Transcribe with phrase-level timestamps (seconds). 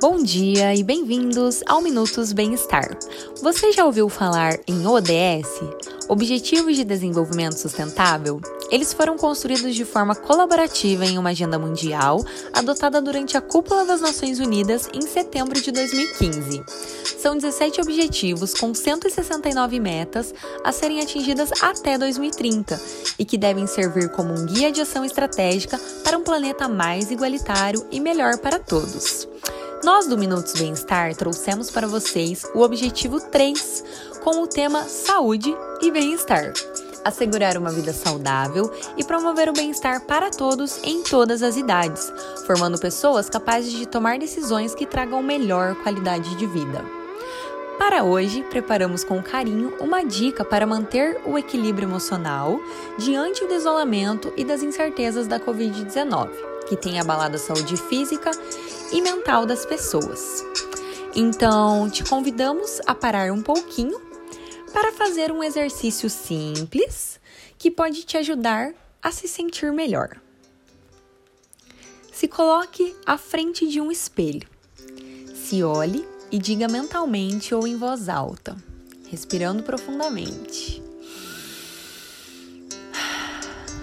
[0.00, 2.96] Bom dia e bem-vindos ao Minutos Bem-Estar.
[3.42, 5.60] Você já ouviu falar em ODS?
[6.08, 8.40] Objetivos de Desenvolvimento Sustentável?
[8.70, 14.00] Eles foram construídos de forma colaborativa em uma agenda mundial adotada durante a Cúpula das
[14.00, 16.62] Nações Unidas em setembro de 2015.
[17.18, 22.80] São 17 objetivos com 169 metas a serem atingidas até 2030
[23.18, 27.86] e que devem servir como um guia de ação estratégica para um planeta mais igualitário
[27.90, 29.33] e melhor para todos.
[29.84, 33.84] Nós do Minutos Bem-Estar trouxemos para vocês o objetivo 3,
[34.24, 36.54] com o tema Saúde e Bem-Estar.
[37.04, 42.10] Assegurar uma vida saudável e promover o bem-estar para todos em todas as idades,
[42.46, 46.82] formando pessoas capazes de tomar decisões que tragam melhor qualidade de vida.
[47.76, 52.58] Para hoje, preparamos com carinho uma dica para manter o equilíbrio emocional
[52.96, 56.30] diante do isolamento e das incertezas da Covid-19,
[56.66, 58.30] que tem abalado a saúde física
[58.94, 60.44] e mental das pessoas.
[61.16, 64.00] Então, te convidamos a parar um pouquinho
[64.72, 67.18] para fazer um exercício simples
[67.58, 68.72] que pode te ajudar
[69.02, 70.20] a se sentir melhor.
[72.12, 74.48] Se coloque à frente de um espelho.
[75.34, 78.56] Se olhe e diga mentalmente ou em voz alta,
[79.08, 80.80] respirando profundamente.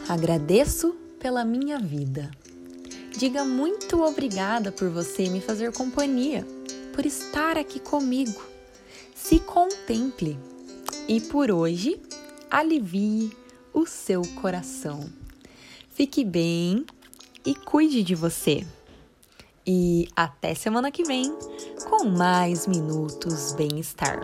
[0.08, 2.32] Agradeço pela minha vida.
[3.18, 6.46] Diga muito obrigada por você me fazer companhia,
[6.94, 8.42] por estar aqui comigo.
[9.14, 10.40] Se contemple
[11.08, 12.02] e por hoje
[12.50, 13.32] alivie
[13.74, 15.10] o seu coração.
[15.90, 16.86] Fique bem
[17.46, 18.66] e cuide de você.
[19.68, 21.32] E até semana que vem
[21.90, 24.20] com mais Minutos Bem-Estar.